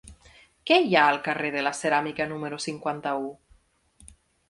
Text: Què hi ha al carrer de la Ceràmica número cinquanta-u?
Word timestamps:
Què 0.69 0.77
hi 0.85 0.95
ha 0.95 1.03
al 1.09 1.19
carrer 1.27 1.53
de 1.57 1.63
la 1.69 1.75
Ceràmica 1.81 2.29
número 2.35 2.63
cinquanta-u? 2.69 3.33